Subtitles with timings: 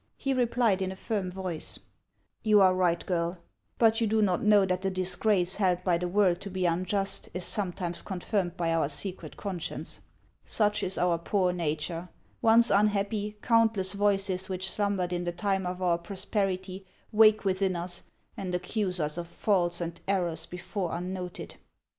[0.17, 1.77] He replied in a firm voice:—"
[2.43, 3.37] You are right, girl.
[3.77, 7.29] But you do not know that the disgrace held by the world to be unjust
[7.35, 10.01] is sometimes con firmed by our secret conscience.
[10.43, 12.09] Such is our poor nature;
[12.41, 18.01] once unhappy, countless voices which slumbered in the time of our prosperity wake within us
[18.35, 21.57] and accuse us of faults and errors before unnoted."